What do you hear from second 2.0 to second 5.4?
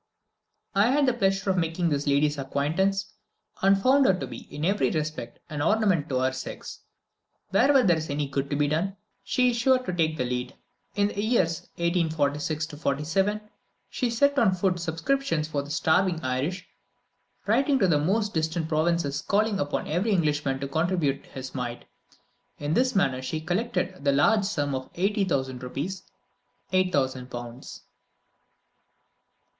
lady's acquaintance, and found her to be, in every respect,